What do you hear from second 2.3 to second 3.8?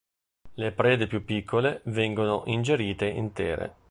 ingerite intere.